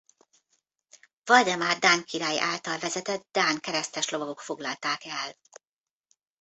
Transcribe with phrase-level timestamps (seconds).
[1.25, 5.35] Valdemár dán király által vezetett dán keresztes lovagok foglalták el.